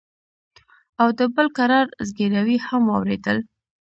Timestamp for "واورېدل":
2.87-3.37